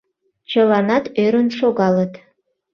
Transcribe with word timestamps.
Чыланат 0.49 1.05
ӧрын 1.23 1.47
шогалыт. 1.57 2.13